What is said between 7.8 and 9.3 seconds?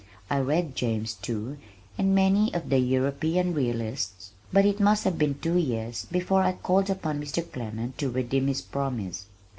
to redeem his promise.